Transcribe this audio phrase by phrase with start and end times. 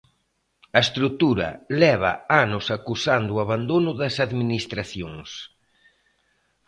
[0.77, 1.49] A estrutura
[1.81, 2.11] leva
[2.43, 5.29] anos acusando o abandono das administracións.